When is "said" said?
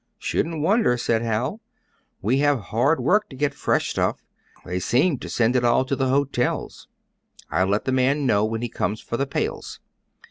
0.97-1.21